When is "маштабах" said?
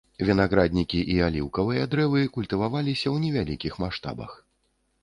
3.87-4.31